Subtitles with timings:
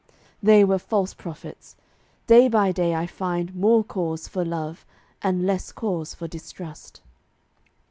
[0.41, 1.75] They were false prophets;
[2.25, 4.83] day by day I find More cause for love,
[5.21, 7.01] and less cause for distrust.